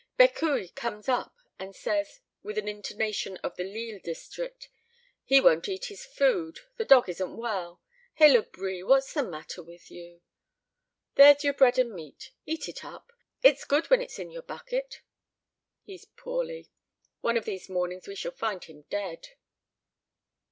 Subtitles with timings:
[0.17, 4.67] Becuwe comes up and says, with the intonation of the Lille district,
[5.25, 7.83] "He won't eat his food; the dog isn't well.
[8.15, 10.21] Hey, Labri, what's the matter with you?
[11.13, 13.11] There's your bread and meat; eat it up;
[13.43, 15.03] it's good when it's in your bucket.
[15.83, 16.71] He's poorly.
[17.19, 19.27] One of these mornings we shall find him dead."